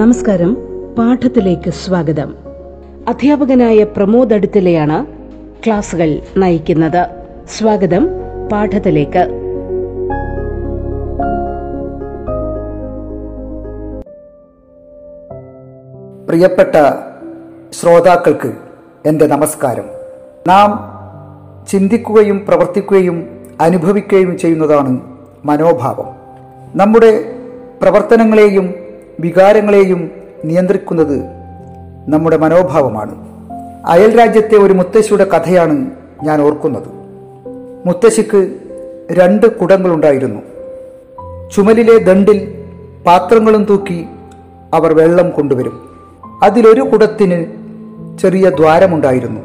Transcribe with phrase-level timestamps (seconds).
[0.00, 0.56] നമസ്കാരം.
[0.98, 2.34] പാഠത്തിലേക്ക് സ്വാഗതം.
[3.08, 5.06] അധ്യാപകനായ പ്രമോദ് അടുത്തലയാണ്
[5.66, 7.06] ക്ലാസുകൾ നയിക്കുന്നത്.
[7.58, 8.08] സ്വാഗതം
[8.52, 9.26] പാഠത്തിലേക്ക്.
[16.28, 16.76] പ്രിയപ്പെട്ട
[17.72, 18.52] ശ്രോതാക്കൾക്ക്
[19.06, 19.84] എന്റെ നമസ്കാരം.
[20.48, 20.98] നാം
[21.68, 23.28] ചിന്തിക്കുകയും പ്രവർത്തിക്കുകയും
[23.60, 25.00] അനുഭവിക്കുകയും ചെയ്യുന്നതാണ്
[25.44, 26.16] മനോഭാവം.
[26.74, 27.24] നമ്മുടെ
[27.82, 28.74] പ്രവർത്തനങ്ങളെയും
[29.20, 30.10] വികാരങ്ങളെയും
[30.44, 31.20] നിയന്ത്രിക്കുന്നത്
[32.08, 33.14] നമ്മുടെ മനോഭാവമാണ്.
[33.86, 35.90] അയൽ രാജ്യത്തെ ഒരു മുത്തശ്ശിയുടെ കഥയാണ്
[36.22, 36.88] ഞാൻ ഓർക്കുന്നത്.
[37.86, 38.56] മുത്തശ്ശിക്ക്
[39.12, 40.40] രണ്ട് കുടങ്ങളുണ്ടായിരുന്നു.
[41.54, 42.64] ചുമലിലെ ദണ്ടിൽ
[43.06, 44.06] പാത്രങ്ങളും തൂക്കി
[44.74, 45.88] അവർ വെള്ളം കൊണ്ടുവരും.
[46.42, 47.46] അതിലൊരു കുടത്തിന്
[48.18, 49.40] ചെറിയ ദ്വാരമുണ്ടായിരുന്നു.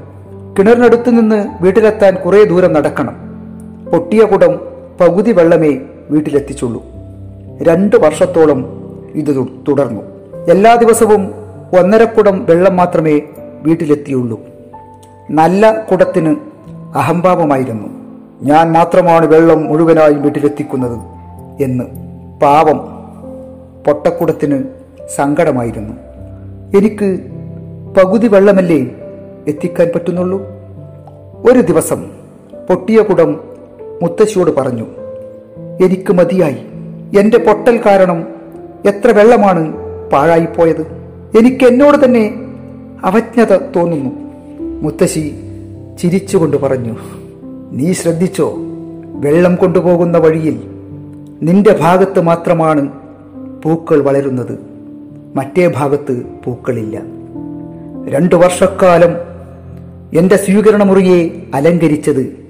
[0.60, 3.16] കിണറിനടുത്തു നിന്ന് വീട്ടിലെത്താൻ കുറേ ദൂരം നടക്കണം.
[3.92, 4.60] പൊട്ടിയ കുടം
[5.02, 5.80] പകുതി വെള്ളമേ
[6.10, 6.84] വീട്ടിലെത്തിച്ചുള്ളൂ.
[7.62, 8.84] രണ്ട് വർഷത്തോളം
[9.16, 10.02] ഇത് തുടർന്നു.
[10.52, 11.33] എല്ലാ ദിവസവും
[11.80, 13.21] ഒന്നരക്കുടം വെള്ളം മാത്രമേ
[13.61, 14.41] വീട്ടിലെത്തിയുള്ളൂ.
[15.31, 16.35] നല്ല കുടത്തിന്
[16.95, 17.88] അഹംഭാവമായിരുന്നു.
[18.41, 20.99] ഞാൻ മാത്രമാണ് വെള്ളം മുഴുവനായും വീട്ടിലെത്തിക്കുന്നത്
[21.63, 21.83] എന്ന്
[22.39, 22.77] പാവം
[23.88, 24.63] പൊട്ടക്കുടത്തിന്
[25.16, 25.93] സങ്കടമായിരുന്നു.
[26.77, 27.19] എനിക്ക്
[27.97, 28.91] പകുതി വെള്ളമല്ലേ
[29.47, 30.41] എത്തിക്കാൻ പറ്റുന്നുള്ളൂ?
[31.52, 32.11] ഒരു ദിവസം
[32.69, 33.39] പൊട്ടിയ കുടം
[34.02, 34.86] മുത്തശ്ശിയോട് പറഞ്ഞു
[35.83, 36.66] എനിക്ക് മതിയായി.
[37.19, 38.34] എന്റെ പൊട്ടൽ കാരണം
[38.86, 39.73] എത്ര വെള്ളമാണ്
[40.09, 40.81] പാഴായിപ്പോയത്.
[41.39, 42.33] എനിക്ക് എന്നോട് തന്നെ
[43.03, 44.09] അവജ്ഞത തോന്നുന്നു.
[44.81, 45.36] മുത്തശ്ശി
[46.00, 46.97] ചിരിച്ചുകൊണ്ട് പറഞ്ഞു
[47.71, 48.55] നീ ശ്രദ്ധിച്ചോ
[49.05, 50.60] വെള്ളം കൊണ്ടുപോകുന്ന വഴിയിൽ
[51.43, 52.92] നിന്റെ ഭാഗത്ത് മാത്രമാണ്
[53.64, 54.60] പൂക്കൾ വളരുന്നത്.
[55.36, 57.02] മറ്റേ ഭാഗത്ത് പൂക്കളില്ല.
[58.08, 59.15] രണ്ടു വർഷക്കാലം
[60.20, 62.45] എന്റെ സ്വീകരണ മുറിയെ അലങ്കരിച്ചത്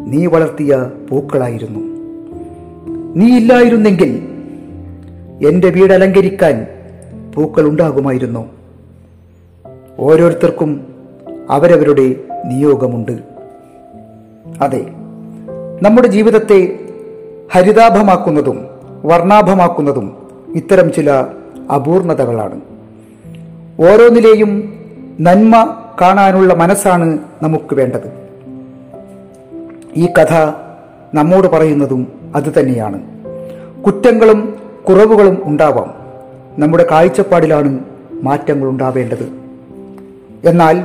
[0.00, 1.80] നീ വളർത്തിയ പൂക്കളായിരുന്നു.
[3.16, 4.33] നീ ഇല്ലായിരുന്നെങ്കിൽ
[5.48, 6.66] എന്റെ വീട് അലങ്കരിക്കാൻ
[7.34, 8.50] പൂക്കൾ ഉണ്ടാകുമായിരുന്നു.
[9.98, 10.94] ഓരോരുത്തർക്കും
[11.50, 13.18] അവരവരുടെ നിയോഗമുണ്ട്.
[14.60, 14.86] അതെ
[15.82, 16.78] നമ്മുടെ ജീവിതത്തെ
[17.52, 18.66] ഹരിതാഭമാക്കുന്നതും
[19.04, 20.16] വർണാഭമാക്കുന്നതും
[20.54, 21.10] ഇത്തരം ചില
[21.74, 22.60] അപൂർണതകളാണ്.
[23.80, 24.74] ഓരോന്നിലെയും
[25.20, 28.12] നന്മ കാണാനുള്ള മനസ്സാണ് നമുക്ക് വേണ്ടത്.
[29.96, 30.52] ഈ കഥ
[31.14, 33.02] നമ്മോട് പറയുന്നതും അതുതന്നെയാണ്
[33.84, 35.94] കുറ്റങ്ങളും കുറവുകളും ഉണ്ടാവാം.
[36.58, 37.78] നമ്മുടെ കാഴ്ചപ്പാടിലാണ്
[38.22, 39.28] മാറ്റങ്ങൾ ഉണ്ടാവേണ്ടത്.
[40.44, 40.82] എന്നാൽ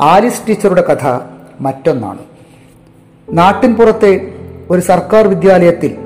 [0.00, 1.18] ആലിസ് ടീച്ചറുടെ കഥ
[1.60, 2.18] മറ്റൊന്നാണ്.
[3.30, 4.34] നാട്ടിൻ പുറത്തെ
[4.70, 5.96] ഒരു സർക്കാർ വിദ്യാലയത്തിൽ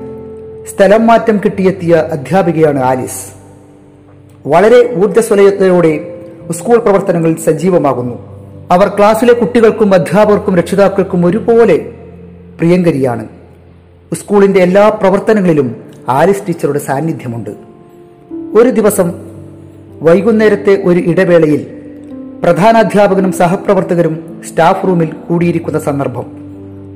[0.75, 3.37] സ്ഥലം മാറ്റം കിട്ടിയെത്തിയ അധ്യാപികയാണ് ആലിസ്
[4.47, 6.19] വളരെ ഊർജസ്വലയത്തോടെ
[6.51, 8.15] സ്കൂൾ പ്രവർത്തനങ്ങൾ സജീവമാകുന്നു.
[8.71, 11.77] അവർ ക്ലാസ്സിലെ കുട്ടികൾക്കും അധ്യാപകർക്കും രക്ഷിതാക്കൾക്കും ഒരുപോലെ
[12.57, 13.27] പ്രിയങ്കരിയാണ്.
[14.13, 17.49] സ്കൂളിന്റെ എല്ലാ പ്രവർത്തനങ്ങളിലും ആലിസ് ടീച്ചറുടെ സാന്നിധ്യമുണ്ട്.
[18.59, 19.13] ഒരു ദിവസം
[20.01, 21.67] വൈകുന്നേരത്തെ ഒരു ഇടവേളയിൽ
[22.43, 26.25] പ്രധാനാധ്യാപകനും സഹപ്രവർത്തകരും സ്റ്റാഫ് റൂമിൽ കൂടിയിരിക്കുന്ന സന്ദർഭം.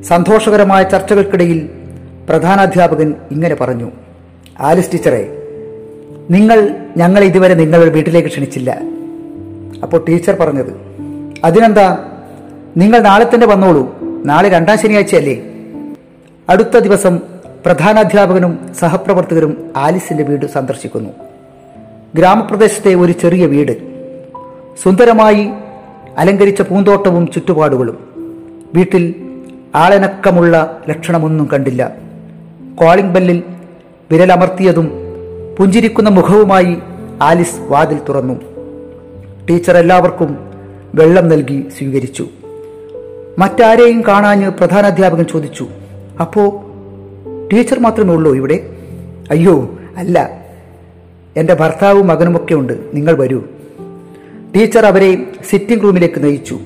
[0.04, 1.70] സന്തോഷകരമായ ചർച്ചകൾക്കിടയിൽ
[2.30, 3.92] പ്രധാനാധ്യാപകൻ ഇങ്ങനെ പറഞ്ഞു.
[4.60, 5.38] ആലിസ് ടീച്ചറെ
[6.32, 8.82] നിങ്ങൾ ഞങ്ങൾ ഇതുവരെ നിങ്ങളുടെ വീട്ടിലേക്ക് ക്ഷണിച്ചില്ല.
[9.84, 10.74] അപ്പോൾ ടീച്ചർ പറഞ്ഞത്
[11.44, 12.12] അതിനെന്താ?
[12.78, 13.96] നിങ്ങൾ നാളെ തന്നെ വന്നോളൂ.
[14.26, 15.44] നാളെ രണ്ടാം ശനിയാഴ്ചയല്ലേ.
[16.50, 17.20] അടുത്ത ദിവസം
[17.66, 21.10] പ്രധാനാധ്യാപകനും സഹപ്രവർത്തകരും ആലിസിന്റെ വീട് സന്ദർശിക്കുന്നു.
[22.16, 23.72] ഗ്രാമപ്രദേശത്തെ ഒരു ചെറിയ വീട്.
[24.84, 25.50] സുന്ദരമായി
[26.18, 27.98] അലങ്കരിച്ച പൂന്തോട്ടവും ചുറ്റുപാടുകളും.
[28.76, 29.16] വീട്ടിൽ
[29.76, 31.96] ആളനക്കമുള്ള ലക്ഷണമൊന്നും കണ്ടില്ല.
[32.76, 33.44] കോളിംഗ് ബെല്ലിൽ
[34.12, 34.92] വിരലമർത്തിയതും
[35.60, 36.78] പുഞ്ചിരിക്കുന്ന മുഖവുമായി
[37.22, 38.42] ആലിസ് വാതിൽ തുറന്നു.
[39.50, 40.38] ടീച്ചർ എല്ലാവർക്കും
[40.96, 42.28] വെള്ളം നൽകി സ്വീകരിച്ചു.
[43.40, 45.68] മറ്റാരെയും കാണാഞ്ഞ് പ്രധാനാധ്യാപകൻ ചോദിച്ചു
[46.22, 46.71] അപ്പോ
[47.52, 48.70] ടീച്ചർ മാത്രമേ ഉള്ളൂ ഇവിടെ.
[49.32, 50.46] അയ്യോ അല്ല.
[51.38, 52.80] എന്റെ ഭർത്താവും മകനുമൊക്കെ ഉണ്ട്.
[52.94, 53.44] നിങ്ങൾ വരൂ.
[54.56, 56.60] ടീച്ചർ അവരെ സിറ്റിംഗ് റൂമിലേക്ക് നയിച്ചു.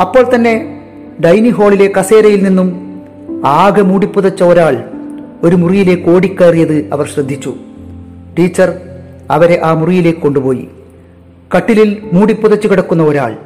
[0.00, 0.80] അപ്പോൾ തന്നെ
[1.24, 3.00] ഡൈനിങ് ഹാളിലെ കസേരയിൽ നിന്നും
[3.44, 4.84] ആകെ മൂടിപ്പുതച്ച ഒരാൾ
[5.42, 7.54] ഒരു മുറിയിലേക്ക് ഓടിക്കയറിയത് അവർ ശ്രദ്ധിച്ചു.
[8.38, 8.80] ടീച്ചർ
[9.30, 10.68] അവരെ ആ മുറിയിലേക്ക് കൊണ്ടുപോയി.
[11.56, 13.36] കട്ടിലിൽ മൂടിപ്പുതച്ചു കിടക്കുന്ന ഒരാൾ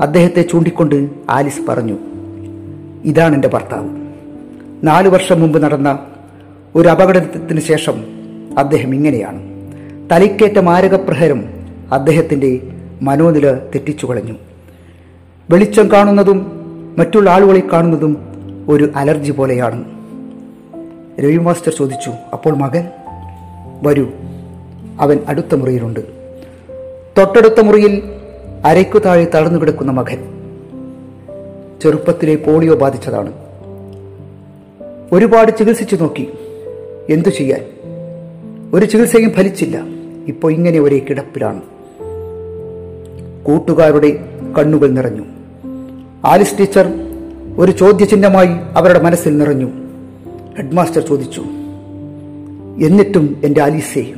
[0.00, 1.98] അദ്ദേഹത്തെ ചൂണ്ടിക്കൊണ്ട് ആലിസ് പറഞ്ഞു
[3.04, 3.99] ഇതാണ് എന്റെ ഭർത്താവ്.
[4.84, 5.98] നാലു വർഷം മുമ്പ് നടന്ന
[6.74, 8.04] ഒരു അപകടത്തിന് ശേഷം
[8.58, 9.42] അദ്ദേഹം ഇങ്ങനെയാണ്.
[10.10, 11.44] തലയ്ക്കേറ്റ മാരകപ്രഹരം
[11.92, 12.60] അദ്ദേഹത്തിന്റെ
[13.02, 14.32] മനോനില തെറ്റിച്ചു കളഞ്ഞു.
[15.50, 16.60] വെളിച്ചം കാണുന്നതും
[16.98, 18.16] മറ്റുള്ള ആളുകളെ കാണുന്നതും
[18.68, 19.84] ഒരു അലർജി പോലെയാണ്.
[21.20, 22.88] രവി മാസ്റ്റർ ചോദിച്ചു അപ്പോൾ മകൻ?
[23.82, 24.06] വരൂ.
[25.00, 26.00] അവൻ അടുത്ത മുറിയിലുണ്ട്.
[27.18, 28.02] തൊട്ടടുത്ത മുറിയിൽ
[28.64, 30.18] അരയ്ക്കു താഴെ തളർന്നു കിടക്കുന്ന മകൻ.
[31.82, 33.49] ചെറുപ്പത്തിലെ പോളിയോ ബാധിച്ചതാണ്.
[35.12, 36.28] ഒരുപാട് ചികിത്സിച്ചു നോക്കി.
[37.10, 37.64] എന്തു ചെയ്യാൻ?
[38.74, 39.80] ഒരു ചികിത്സയും ഫലിച്ചില്ല.
[40.28, 41.62] ഇപ്പോൾ ഇങ്ങനെ ഒരേ കിടപ്പിലാണ്.
[43.44, 44.18] കൂട്ടുകാരുടെ
[44.58, 45.24] കണ്ണുകൾ നിറഞ്ഞു.
[46.24, 46.92] ആലിസ് ടീച്ചർ
[47.58, 49.68] ഒരു ചോദ്യചിഹ്നമായി അവരുടെ മനസ്സിൽ നിറഞ്ഞു.
[50.56, 51.40] ഹെഡ്മാസ്റ്റർ ചോദിച്ചു
[52.86, 54.12] എന്നിട്ടും എന്റെ ആലീസേ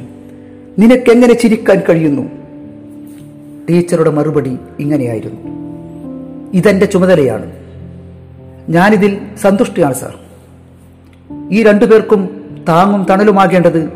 [0.78, 2.22] നിനക്കെങ്ങനെ ചിരിക്കാൻ കഴിയുന്നു?
[3.70, 5.40] ടീച്ചറുടെ മറുപടി ഇങ്ങനെയായിരുന്നു.
[6.54, 7.52] ഇതെന്റെ ചുമതലയാണ്.
[8.68, 10.14] ഞാനിതിൽ സന്തുഷ്ടിയാണ് സാർ.
[11.50, 13.92] ഈ രണ്ടുപേർക്കും താങ്ങും തണലുമാകേണ്ടത്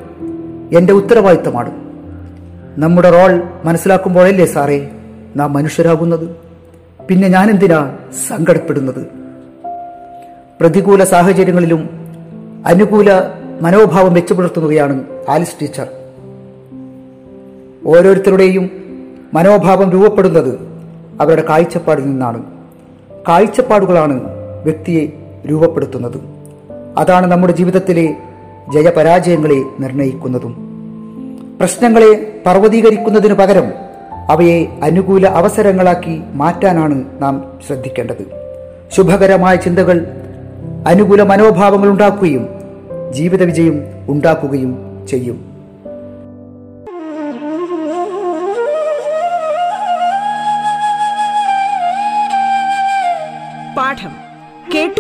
[0.77, 1.73] എന്റെ ഉത്തരവാദിത്തമാണ്.
[2.79, 4.91] നമ്മുടെ റോൾ മനസ്സിലാക്കുമ്പോഴല്ലേ സാറേ
[5.37, 6.37] നാം മനുഷ്യരാകുന്നത്?
[7.09, 7.97] പിന്നെ ഞാൻ ഞാനെന്തിനാ
[8.29, 9.07] സങ്കടപ്പെടുന്നത്?
[10.61, 11.91] പ്രതികൂല സാഹചര്യങ്ങളിലും
[12.67, 13.13] അനുകൂല
[13.61, 15.87] മനോഭാവം മെച്ചപ്പെടുത്തുന്നവയാണ് ആലിസ് ടീച്ചർ.
[17.87, 18.71] ഓരോരുത്തരുടെയും
[19.35, 20.59] മനോഭാവം രൂപപ്പെടുന്നത്
[21.21, 22.43] അവരുടെ കാഴ്ചപ്പാടിൽ നിന്നാണ്.
[23.29, 24.21] കാഴ്ചപ്പാടുകളാണ്
[24.65, 25.09] വ്യക്തിയെ
[25.51, 26.36] രൂപപ്പെടുത്തുന്നത്.
[26.99, 28.17] അതാണ് നമ്മുടെ ജീവിതത്തിലെ
[28.73, 30.67] ജയപരാജയങ്ങളെ നിർണയിക്കുന്നതും.
[31.61, 33.73] പ്രശ്നങ്ങളെ പർവതീകരിക്കുന്നതിനു പകരം
[34.29, 38.27] അവയെ അനുകൂല അവസരങ്ങളാക്കി മാറ്റാനാണ് നാം ശ്രദ്ധിക്കേണ്ടത്.
[38.93, 40.07] ശുഭകരമായ ചിന്തകൾ
[40.87, 42.49] അനുകൂല മനോഭാവങ്ങൾ ഉണ്ടാക്കുകയും
[43.11, 45.57] ജീവിത വിജയം ഉണ്ടാക്കുകയും ചെയ്യും.
[53.77, 54.26] പാഠം.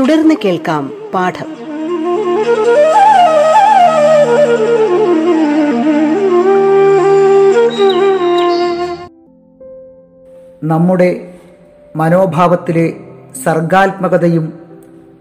[0.00, 1.46] തുടർന്ന് കേൾക്കാം പാഠം.
[10.64, 11.34] നമ്മുടെ
[11.96, 12.92] മനോഭാവത്തിലെ
[13.44, 14.58] സർഗാത്മകതയും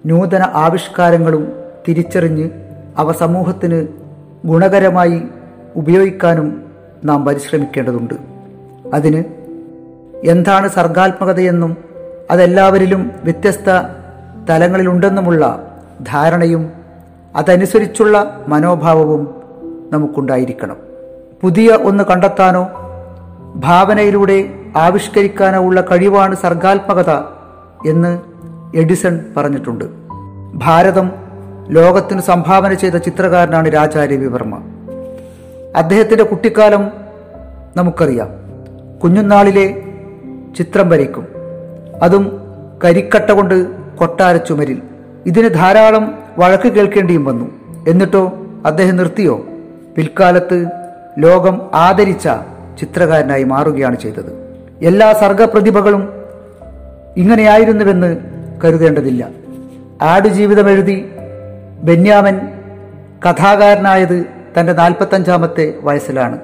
[0.06, 1.54] നൂതന ആവിഷ്കാരങ്ങളും
[1.88, 2.50] തിരിച്ചറിഞ്ഞ്
[2.98, 3.88] അവ സമൂഹത്തിന്
[4.48, 5.22] ഗുണകരമായി
[5.76, 6.72] ഉപയോഗിക്കാനും
[7.04, 8.14] നാം പരിശ്രമിക്കേണ്ടതുണ്ട്.
[8.94, 9.24] അതിന്
[10.24, 11.78] എന്താണ് സർഗാത്മകതയെന്നും
[12.32, 13.99] അതെല്ലാവരിലും വ്യത്യസ്ത
[14.50, 15.68] തലങ്ങളിലുണ്ടെന്നുമുള്ള
[16.02, 16.70] ധാരണയും
[17.36, 19.36] അതനുസരിച്ചുള്ള മനോഭാവവും
[19.92, 20.78] നമുക്കുണ്ടായിരിക്കണം.
[21.42, 22.70] പുതിയ ഒന്ന് കണ്ടെത്താനോ
[23.56, 27.10] ഭാവനയിലൂടെ ആവിഷ്കരിക്കാനോ ഉള്ള കഴിവാണ് സർഗാത്മകത
[27.90, 28.22] എന്ന്
[28.76, 29.86] എഡിസൺ പറഞ്ഞിട്ടുണ്ട്.
[30.54, 31.12] ഭാരതം
[31.70, 34.60] ലോകത്തിന് സംഭാവന ചെയ്ത ചിത്രകാരനാണ് രാജാ രവിവർമ്മ
[35.76, 36.92] അദ്ദേഹത്തിന്റെ കുട്ടിക്കാലം
[37.78, 38.30] നമുക്കറിയാം.
[39.04, 39.82] കുഞ്ഞുനാളിലെ
[40.58, 41.28] ചിത്രം വരയ്ക്കും.
[42.04, 42.42] അതും
[42.84, 43.68] കരിക്കട്ട കൊണ്ട്
[44.00, 44.82] കൊട്ടാര ചുമരിൽ
[45.26, 47.52] ഇതിന് ധാരാളം വഴക്ക് കേൾക്കേണ്ടിയും വന്നു.
[47.88, 48.32] എന്നിട്ടോ
[48.66, 49.46] അദ്ദേഹം നിർത്തിയോ?
[49.98, 50.68] പിൽക്കാലത്ത്
[51.20, 52.30] ലോകം ആദരിച്ച
[52.80, 54.58] ചിത്രകാരനായി മാറുകയാണ് ചെയ്തത്.
[54.82, 56.14] എല്ലാ സർഗപ്രതിഭകളും
[57.18, 58.18] ഇങ്ങനെയായിരുന്നുവെന്ന്
[58.64, 59.28] കരുതേണ്ടതില്ല.
[60.02, 61.12] ആടുജീവിതം എഴുതി
[61.84, 62.40] ബെന്യാമൻ
[63.30, 64.26] കഥാകാരനായത്
[64.60, 66.40] തന്റെ നാൽപ്പത്തഞ്ചാമത്തെ വയസ്സിലാണ്.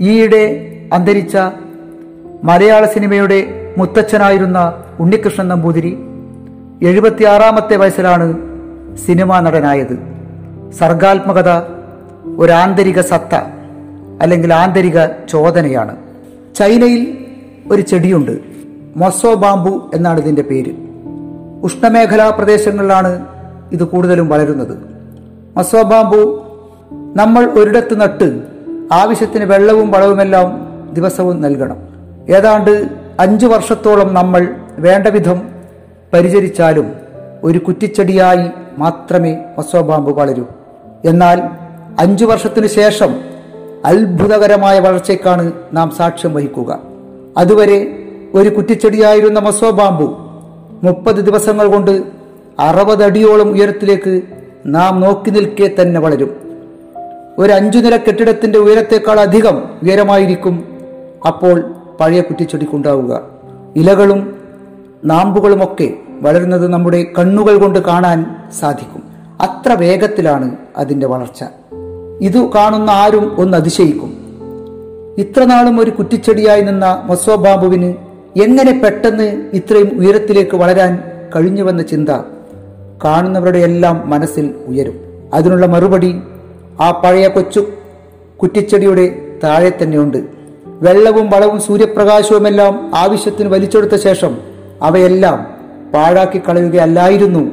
[0.00, 1.36] ഈയിടെ അന്തരിച്ച
[2.44, 3.46] മലയാള സിനിമയുടെ
[3.78, 6.07] മുത്തച്ഛനായിരുന്ന ഉണ്ണികൃഷ്ണൻ നമ്പൂതിരി
[6.82, 8.36] എഴുപത്തിയാറാമത്തെ വയസ്സിലാണ്
[8.96, 9.98] സിനിമാ നടനായത്.
[10.72, 11.62] സർഗാത്മകത
[12.38, 13.34] ഒരു ആന്തരിക സത്ത
[14.22, 15.96] അല്ലെങ്കിൽ ആന്തരിക ചോദനയാണ്.
[16.54, 17.26] ചൈനയിൽ
[17.70, 18.38] ഒരു ചെടിയുണ്ട്.
[18.96, 20.72] മൊസോ ബാംബു എന്നാണ് ഇതിന്റെ പേര്.
[21.62, 23.26] ഉഷ്ണമേഖലാ പ്രദേശങ്ങളിലാണ്
[23.72, 24.78] ഇത് കൂടുതലും വളരുന്നത്.
[25.56, 26.42] മൊസോ ബാംബു
[27.16, 28.42] നമ്മൾ ഒരിടത്ത് നട്ട്
[28.92, 31.76] ആവശ്യത്തിന് വെള്ളവും വളവുമെല്ലാം ദിവസവും നൽകണം.
[32.28, 32.88] ഏതാണ്ട്
[33.20, 35.57] അഞ്ചു വർഷത്തോളം നമ്മൾ വേണ്ട വിധം
[36.12, 36.92] പരിചരിച്ചാലും
[37.44, 38.48] ഒരു കുറ്റിച്ചെടിയായി
[38.78, 40.44] മാത്രമേ മൊസോബാമ്പ് വളരൂ.
[41.04, 41.42] എന്നാൽ
[41.98, 43.20] അഞ്ചു വർഷത്തിനു ശേഷം
[43.84, 46.80] അത്ഭുതകരമായ വളർച്ചയ്ക്കാണ് നാം സാക്ഷ്യം വഹിക്കുക.
[47.36, 47.98] അതുവരെ
[48.34, 50.18] ഒരു കുറ്റിച്ചെടിയായിരുന്ന മൊസോബാമ്പു
[50.82, 52.02] മുപ്പത് ദിവസങ്ങൾ കൊണ്ട്
[52.60, 54.22] അറുപതടിയോളം ഉയരത്തിലേക്ക്
[54.66, 56.36] നാം നോക്കി നിൽക്കെ തന്നെ വളരും.
[57.38, 60.64] ഒരു അഞ്ചു നില കെട്ടിടത്തിന്റെ ഉയരത്തേക്കാൾ അധികം ഉയരമായിരിക്കും
[61.26, 63.20] അപ്പോൾ പഴയ കുറ്റിച്ചെടിക്കുണ്ടാവുക.
[63.76, 64.37] ഇലകളും
[65.04, 69.02] നാമ്പുകളുമൊക്കെ വളരുന്നത് നമ്മുടെ കണ്ണുകൾ കൊണ്ട് കാണാൻ സാധിക്കും.
[69.40, 71.44] അത്ര വേഗത്തിലാണ് അതിന്റെ വളർച്ച.
[72.20, 74.28] ഇത് കാണുന്ന ആരും ഒന്ന് അതിശയിക്കും.
[75.18, 77.94] ഇത്രനാളും ഒരു കുറ്റിച്ചെടിയായി നിന്ന മൊസോ ബാബുവിന്
[78.42, 81.02] എങ്ങനെ പെട്ടെന്ന് ഇത്രയും ഉയരത്തിലേക്ക് വളരാൻ
[81.36, 82.08] കഴിഞ്ഞുവെന്ന ചിന്ത
[83.04, 85.00] കാണുന്നവരുടെ എല്ലാം മനസ്സിൽ ഉയരും.
[85.34, 86.20] അതിനുള്ള മറുപടി
[86.80, 87.66] ആ പഴയ കൊച്ചു
[88.42, 90.18] കുറ്റിച്ചെടിയുടെ താഴെ തന്നെയുണ്ട്.
[90.66, 95.46] വെള്ളവും വളവും സൂര്യപ്രകാശവുമെല്ലാം ആവശ്യത്തിന് വലിച്ചെടുത്ത ശേഷം അവയെല്ലാം
[95.94, 97.50] പാഴാക്കി കളയുകയല്ലായിരുന്നു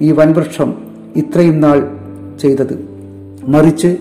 [0.00, 0.74] ഈ വൻവൃക്ഷം
[1.16, 1.90] ഇത്രയും നാൾ
[2.40, 2.88] ചെയ്തത്.
[3.44, 3.96] മറിച്ച്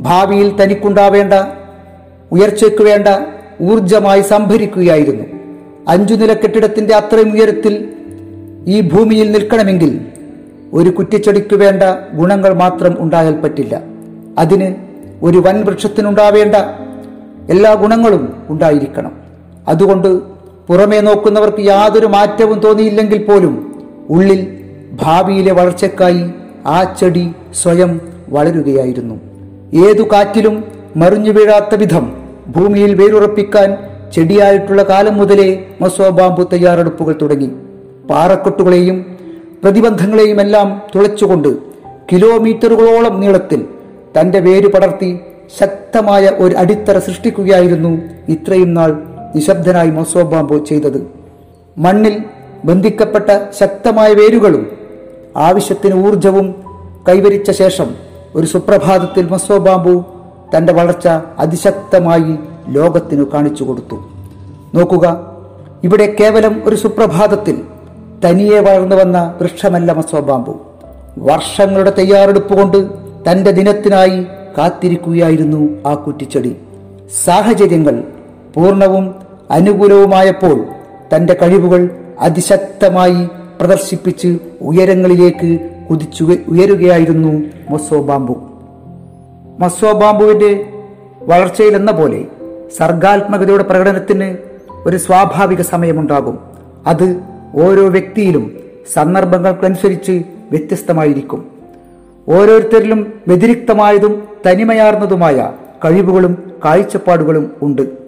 [0.00, 1.32] ഭാവിയിൽ തനിക്കുണ്ടാവേണ്ട
[2.32, 3.08] ഉയർച്ചയ്ക്ക് വേണ്ട
[3.62, 5.24] ഊർജമായി സംഭരിക്കുകയായിരുന്നു.
[5.88, 7.92] അഞ്ചു നില കെട്ടിടത്തിന്റെ അത്രയും ഉയരത്തിൽ
[8.66, 10.00] ഈ ഭൂമിയിൽ നിൽക്കണമെങ്കിൽ
[10.72, 11.82] ഒരു കുറ്റിച്ചെടിക്ക് വേണ്ട
[12.14, 13.82] ഗുണങ്ങൾ മാത്രം ഉണ്ടായാൽ പറ്റില്ല.
[14.38, 14.74] അതിന്
[15.22, 16.56] ഒരു വൻ വൃക്ഷത്തിനുണ്ടാവേണ്ട
[17.50, 19.12] എല്ലാ ഗുണങ്ങളും ഉണ്ടായിരിക്കണം.
[19.68, 20.33] അതുകൊണ്ട്
[20.68, 23.54] പുറമേ നോക്കുന്നവർക്ക് യാതൊരു മാറ്റവും തോന്നിയില്ലെങ്കിൽ പോലും
[24.10, 24.40] ഉള്ളിൽ
[25.02, 26.24] ഭാവിയിലെ വളർച്ചയ്ക്കായി
[26.66, 27.24] ആ ചെടി
[27.62, 29.16] സ്വയം വളരുകയായിരുന്നു.
[29.88, 30.64] ഏതു കാറ്റിലും
[30.96, 32.04] മറിഞ്ഞു വീഴാത്ത വിധം
[32.56, 33.68] ഭൂമിയിൽ വേരുറപ്പിക്കാൻ
[34.14, 35.48] ചെടിയായിട്ടുള്ള കാലം മുതലേ
[35.80, 37.50] മസോബാമ്പു തയ്യാറെടുപ്പുകൾ തുടങ്ങി.
[38.10, 38.98] പാറക്കെട്ടുകളെയും
[39.62, 41.50] പ്രതിബന്ധങ്ങളെയും എല്ലാം തുളച്ചുകൊണ്ട്
[42.12, 43.60] കിലോമീറ്ററുകളോളം നീളത്തിൽ
[44.16, 45.10] തന്റെ വേര് പടർത്തി
[45.58, 47.92] ശക്തമായ ഒരു അടിത്തറ സൃഷ്ടിക്കുകയായിരുന്നു
[48.28, 48.90] ഇത്രയും നാൾ
[49.34, 51.06] നിശബ്ദനായി മൊസോ ബാമ്പു ചെയ്തത്.
[51.78, 52.24] മണ്ണിൽ
[52.64, 54.66] ബന്ധിക്കപ്പെട്ട ശക്തമായ വേരുകളും
[55.36, 56.54] ആവശ്യത്തിന് ഊർജവും
[57.08, 57.88] കൈവരിച്ച ശേഷം
[58.34, 60.04] ഒരു സുപ്രഭാതത്തിൽ മൊസോ ബാമ്പു
[60.56, 62.38] തന്റെ വളർച്ച അതിശക്തമായി
[62.68, 63.96] ലോകത്തിനു കാണിച്ചു കൊടുത്തു.
[64.74, 65.34] നോക്കുക
[65.84, 67.62] ഇവിടെ കേവലം ഒരു സുപ്രഭാതത്തിൽ
[68.24, 70.60] തനിയെ വളർന്നു വന്ന വൃക്ഷമല്ല മസോ ബാമ്പു
[71.18, 72.78] വർഷങ്ങളുടെ തയ്യാറെടുപ്പ് കൊണ്ട്
[73.26, 74.26] തന്റെ ദിനത്തിനായി
[74.58, 76.56] കാത്തിരിക്കുകയായിരുന്നു ആ കുറ്റിച്ചെടി.
[77.24, 78.02] സാഹചര്യങ്ങൾ
[78.54, 80.64] പൂർണവും അനുകൂലവുമായപ്പോൾ
[81.14, 83.28] തന്റെ കഴിവുകൾ അതിശക്തമായി
[83.60, 85.58] പ്രദർശിപ്പിച്ച് ഉയരങ്ങളിലേക്ക്
[85.90, 88.50] കുതിച്ചു ഉയരുകയായിരുന്നു മൊസോ ബാമ്പു
[89.58, 90.66] മസോ ബാമ്പുവിന്റെ
[91.22, 92.24] വളർച്ചയിൽ എന്ന പോലെ
[92.76, 94.36] സർഗാത്മകതയുടെ പ്രകടനത്തിന്
[94.86, 96.38] ഒരു സ്വാഭാവിക സമയമുണ്ടാകും.
[96.86, 97.20] അത്
[97.54, 98.56] ഓരോ വ്യക്തിയിലും
[98.92, 101.46] സന്ദർഭങ്ങൾക്കനുസരിച്ച് വ്യത്യസ്തമായിരിക്കും.
[102.28, 105.52] ഓരോരുത്തരിലും വ്യതിരിക്തമായതും തനിമയാർന്നതുമായ
[105.84, 108.03] കഴിവുകളും കാഴ്ചപ്പാടുകളും ഉണ്ട്.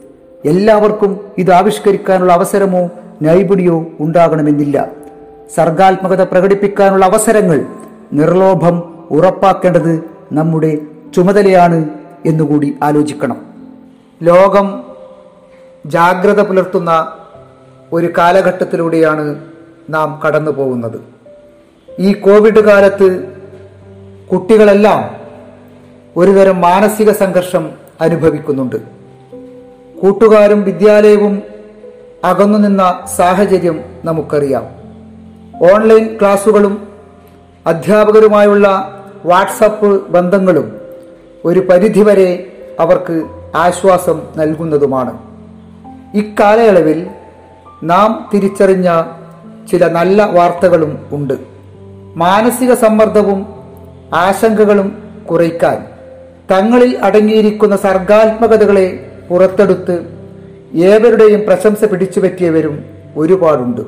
[0.47, 2.91] എല്ലാവർക്കും ഇത് ആവിഷ്കരിക്കാനുള്ള അവസരമോ
[3.23, 4.89] നൈപുണ്യമോ ഉണ്ടാകണമെന്നില്ല.
[5.55, 7.67] സർഗാത്മകത പ്രകടിപ്പിക്കാനുള്ള അവസരങ്ങൾ
[8.13, 10.79] നിർലോഭം ഉറപ്പാക്കേണ്ടത് നമ്മുടെ
[11.15, 11.89] ചുമതലയാണ്
[12.27, 13.37] എന്നുകൂടി ആലോചിക്കണം.
[14.23, 14.83] ലോകം
[15.87, 17.13] ജാഗ്രത പുലർത്തുന്ന
[17.93, 19.45] ഒരു കാലഘട്ടത്തിലൂടെയാണ്
[19.91, 21.01] നാം കടന്നു പോകുന്നത്.
[21.99, 23.25] ഈ കോവിഡ് കാലത്ത്
[24.33, 25.17] കുട്ടികളെല്ലാം
[26.17, 28.96] ഒരുതരം മാനസിക സംഘർഷം അനുഭവിക്കുന്നുണ്ട്.
[30.03, 31.43] കൂട്ടുകാരും വിദ്യാലയവും
[32.25, 34.67] അകന്നു നിന്ന സാഹചര്യം നമുക്കറിയാം.
[35.73, 36.89] ഓൺലൈൻ ക്ലാസുകളും
[37.67, 38.93] അധ്യാപകരുമായുള്ള
[39.25, 40.81] വാട്സപ്പ് ബന്ധങ്ങളും
[41.45, 43.27] ഒരു പരിധിവരെ അവർക്ക്
[43.57, 45.19] ആശ്വാസം നൽകുന്നതുമാണ്.
[46.15, 47.07] ഇക്കാലയളവിൽ
[47.83, 49.03] നാം തിരിച്ചറിഞ്ഞ
[49.71, 51.35] ചില നല്ല വാർത്തകളും ഉണ്ട്.
[52.17, 53.47] മാനസിക സമ്മർദ്ദവും
[54.15, 55.87] ആശങ്കകളും കുറയ്ക്കാൻ
[56.51, 59.95] തങ്ങളിൽ അടങ്ങിയിരിക്കുന്ന സർഗാത്മകതകളെ പുറത്തെടുത്ത്
[60.75, 62.85] ഏവരുടെയും പ്രശംസ പിടിച്ചുപറ്റിയവരും
[63.17, 63.81] ഒരുപാടുണ്ട്.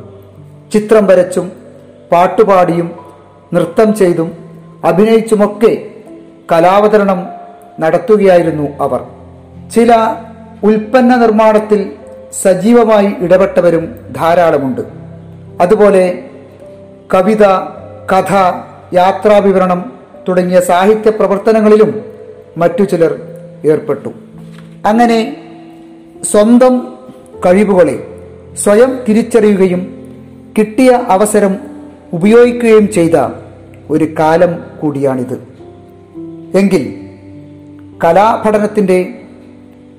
[0.72, 1.52] ചിത്രം വരച്ചും
[2.12, 2.90] പാട്ടുപാടിയും
[3.54, 4.32] നൃത്തം ചെയ്തും
[4.84, 5.90] അഭിനയിച്ചുമൊക്കെ
[6.52, 7.26] കലാവതരണം
[7.80, 9.00] നടത്തുകയായിരുന്നു അവർ.
[9.74, 9.94] ചില
[10.62, 11.92] ഉൽപ്പന്ന നിർമ്മാണത്തിൽ
[12.42, 14.80] സജീവമായി ഇടപെട്ടവരും ധാരാളമുണ്ട്.
[15.60, 16.24] അതുപോലെ
[17.14, 17.44] കവിത
[18.12, 18.32] കഥ
[18.94, 19.92] യാത്രാവിവരണം
[20.28, 22.04] തുടങ്ങിയ സാഹിത്യ പ്രവർത്തനങ്ങളിലും
[22.56, 23.20] മറ്റു ചിലർ
[23.66, 24.27] ഏർപ്പെട്ടു.
[24.86, 25.36] അങ്ങനെ
[26.22, 26.94] സ്വന്തം
[27.46, 28.06] കഴിവുകളെ
[28.56, 29.98] സ്വയം തിരിച്ചറിയുകയും
[30.58, 31.58] കിട്ടിയ അവസരം
[32.12, 33.28] ഉപയോഗിക്കുകയും ചെയ്ത
[33.90, 35.48] ഒരു കാലം കൂടിയാണിത്.
[36.56, 37.00] എങ്കിൽ
[38.04, 39.14] കലാപഠനത്തിന്റെ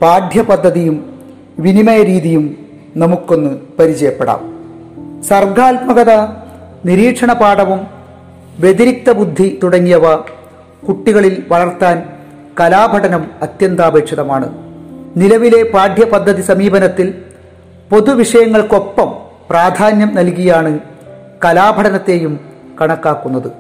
[0.02, 1.20] പാഠ്യപദ്ധതിയും
[1.60, 2.58] വിനിമയ രീതിയും
[2.96, 4.60] നമുക്കൊന്ന് പരിചയപ്പെടാം.
[5.24, 6.12] സർഗാത്മകത
[6.86, 7.88] നിരീക്ഷണ പാഠവും
[8.60, 10.16] വ്യതിരിക്ത ബുദ്ധി തുടങ്ങിയവ
[10.88, 12.04] കുട്ടികളിൽ വളർത്താൻ
[12.60, 14.69] കലാപഠനം അത്യന്താപേക്ഷിതമാണ്.
[15.18, 17.14] നിലവിലെ പാഠ്യപദ്ധതി സമീപനത്തിൽ
[17.92, 19.14] പൊതുവിഷയങ്ങൾക്കൊപ്പം
[19.50, 20.80] പ്രാധാന്യം നൽകിയാണ്
[21.46, 22.40] കലാപഠനത്തെയും
[22.82, 23.52] കണക്കാക്കുന്നത്.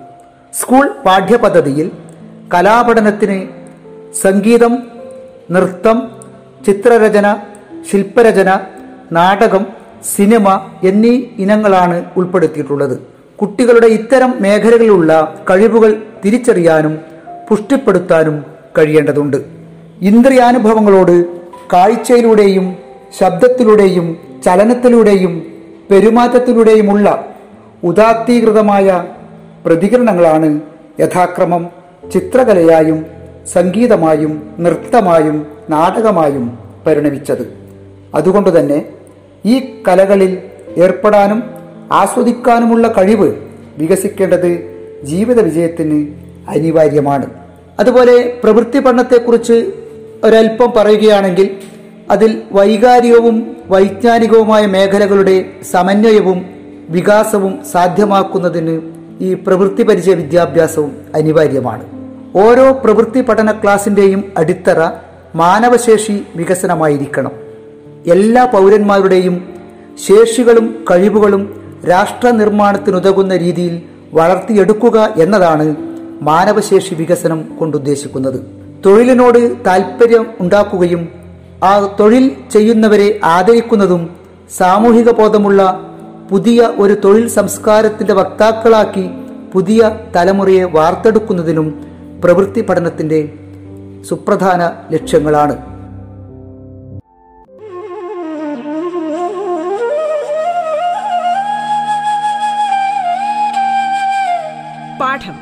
[0.53, 1.91] സ്കൂൾ പാഠ്യപദ്ധതിയിൽ
[2.53, 3.47] കലാപഠനത്തിന്
[4.21, 4.77] സംഗീതം
[5.51, 6.11] നൃത്തം
[6.65, 7.37] ചിത്രരചന
[7.91, 8.59] ശില്പരചന
[9.11, 9.65] നാടകം
[10.15, 12.99] സിനിമ എന്നീ ഇനങ്ങളാണ് ഉൾപ്പെടുത്തിയിട്ടുള്ളത്.
[13.41, 16.99] കുട്ടികളുടെ ഇത്തരം മേഖലകളിലുള്ള കഴിവുകൾ തിരിച്ചറിയാനും
[17.49, 18.45] പുഷ്ടിപ്പെടുത്താനും
[18.77, 19.37] കഴിയേണ്ടതുണ്ട്.
[20.01, 21.38] ഇന്ദ്രിയാനുഭവങ്ങളോട്
[21.73, 22.77] കാഴ്ചയിലൂടെയും
[23.19, 25.43] ശബ്ദത്തിലൂടെയും ചലനത്തിലൂടെയും
[25.91, 27.25] പെരുമാറ്റത്തിലൂടെയുമുള്ള
[27.83, 29.05] ഉദാത്തീകൃതമായ
[29.65, 30.61] പ്രതികരണങ്ങളാണ്
[30.99, 31.69] യഥാക്രമം
[32.13, 33.05] ചിത്രകലയായും
[33.53, 37.53] സംഗീതമായും നൃത്തമായും നാടകമായും പരിണമിച്ചത്.
[38.15, 38.85] അതുകൊണ്ടുതന്നെ
[39.45, 40.37] ഈ കലകളിൽ
[40.77, 41.43] ഏർപ്പെടാനും
[41.91, 43.35] ആസ്വദിക്കാനുമുള്ള കഴിവ്
[43.77, 46.07] വികസിക്കേണ്ടത് ജീവിത വിജയത്തിന്
[46.47, 47.25] അനിവാര്യമാണ്.
[47.79, 49.71] അതുപോലെ പ്രവൃത്തി പഠനത്തെക്കുറിച്ച്
[50.23, 51.57] ഒരല്പം പറയുകയാണെങ്കിൽ
[52.11, 56.45] അതിൽ വൈകാരികവും വൈജ്ഞാനികവുമായ മേഖലകളുടെ സമന്വയവും
[56.89, 58.81] വികാസവും സാധ്യമാക്കുന്നതിന്
[59.21, 61.85] ഈ പ്രവൃത്തി പരിചയ വിദ്യാഭ്യാസവും അനിവാര്യമാണ്.
[62.35, 64.89] ഓരോ പ്രവൃത്തി പഠന ക്ലാസിന്റെയും അടിത്തറ
[65.35, 67.31] മാനവശേഷി വികസനമായിരിക്കണം.
[68.07, 69.49] എല്ലാ പൗരന്മാരുടെയും
[70.07, 73.81] ശേഷികളും കഴിവുകളും രാഷ്ട്ര നിർമ്മാണത്തിനുതകുന്ന രീതിയിൽ
[74.13, 75.75] വളർത്തിയെടുക്കുക എന്നതാണ്
[76.21, 78.58] മാനവശേഷി വികസനം കൊണ്ടുദ്ദേശിക്കുന്നത്.
[78.85, 81.09] തൊഴിലിനോട് താൽപ്പര്യം ഉണ്ടാക്കുകയും
[81.63, 84.19] ആ തൊഴിൽ ചെയ്യുന്നവരെ ആദരിക്കുന്നതും
[84.57, 85.79] സാമൂഹിക ബോധമുള്ള
[86.31, 89.09] പുതിയ ഒരു തൊഴിൽ സംസ്കാരത്തിന്റെ വക്താക്കളാക്കി
[89.53, 91.67] പുതിയ തലമുറയെ വാർത്തെടുക്കുന്നതിനും
[92.23, 93.29] പ്രവൃത്തി പഠനത്തിന്റെ
[94.09, 95.57] സുപ്രധാന ലക്ഷ്യങ്ങളാണ്.
[105.01, 105.35] പാഠം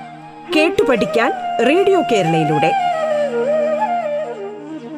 [0.55, 1.31] കേട്ടു പഠിക്കാൻ
[1.67, 2.86] റേഡിയോ കേരളയിലൂടെ.